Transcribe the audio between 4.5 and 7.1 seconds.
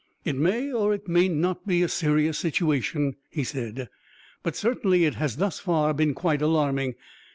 certainly it has thus far been quite alarming.